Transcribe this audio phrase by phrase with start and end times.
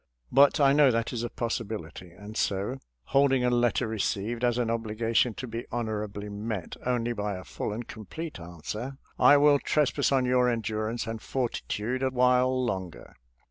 [0.31, 2.79] But I know that is a possibility, and so,
[3.13, 7.71] holding a letter received as an obligation to be honorably met only by a full
[7.71, 13.15] and complete answer, I will trespass on your endurance and fortitude a while longer.